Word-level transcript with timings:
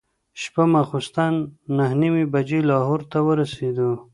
شپه 0.41 0.63
ماخوستن 0.73 1.33
نهه 1.77 1.93
نیمې 2.01 2.25
بجې 2.33 2.59
لاهور 2.69 3.01
ته 3.11 3.17
ورسېدو. 3.27 3.91